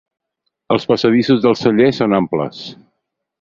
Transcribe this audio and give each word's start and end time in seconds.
Els 0.75 0.87
passadissos 0.91 1.43
del 1.43 1.59
celler 1.65 1.91
són 1.99 2.17
amples. 2.21 2.65